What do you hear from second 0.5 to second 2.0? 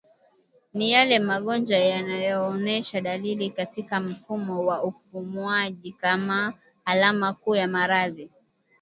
Ni yale magonjwa